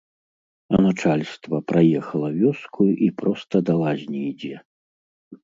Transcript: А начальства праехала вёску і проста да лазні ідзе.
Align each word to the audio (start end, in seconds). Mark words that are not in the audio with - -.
А 0.77 0.77
начальства 0.85 1.57
праехала 1.73 2.29
вёску 2.39 2.81
і 3.09 3.11
проста 3.21 3.55
да 3.69 3.73
лазні 3.85 4.19
ідзе. 4.33 4.55